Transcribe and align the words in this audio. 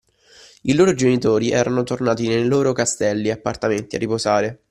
I 0.63 0.73
loro 0.73 0.95
genitori 0.95 1.51
erano 1.51 1.83
tornati 1.83 2.27
nei 2.27 2.43
loro 2.47 2.73
castelli 2.73 3.27
e 3.27 3.33
appartamenti, 3.33 3.97
a 3.97 3.99
riposare 3.99 4.59